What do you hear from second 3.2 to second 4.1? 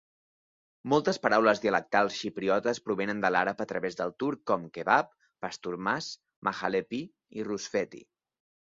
de l'àrab a través